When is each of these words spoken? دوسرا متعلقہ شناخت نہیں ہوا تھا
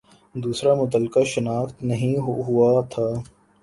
دوسرا 0.35 0.73
متعلقہ 0.75 1.23
شناخت 1.25 1.83
نہیں 1.83 2.17
ہوا 2.39 2.71
تھا 2.91 3.07